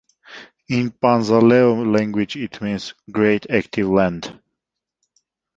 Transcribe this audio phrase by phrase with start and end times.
[0.67, 4.41] In the Panzaleo language it means: Great active land.